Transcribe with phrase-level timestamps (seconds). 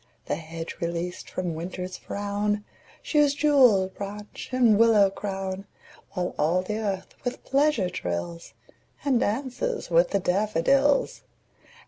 [0.25, 2.63] The hedge released from Winter's frown
[3.03, 5.67] Shews jewelled branch and willow crown;
[6.13, 8.55] While all the earth with pleasure trills,
[9.05, 11.21] And 'dances with the daffodils.